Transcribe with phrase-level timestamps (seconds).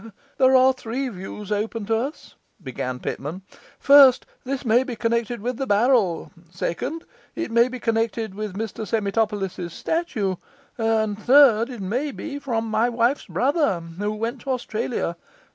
[0.39, 3.43] 'There are three views open to us,' began Pitman.
[3.77, 7.03] 'First this may be connected with the barrel; second,
[7.35, 10.37] it may be connected with Mr Semitopolis's statue;
[10.75, 15.15] and third, it may be from my wife's brother, who went to Australia.